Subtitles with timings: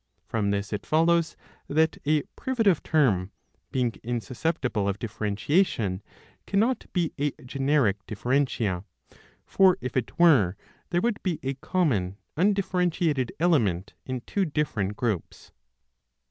[0.25, 3.29] From this it follows that a privative term,
[3.71, 6.01] being insusceptible of differentiation,
[6.47, 8.83] cannot be a generic differentia;
[9.45, 10.55] for, if it were,
[10.89, 15.51] there would be a common undifferentiated element in two different groups.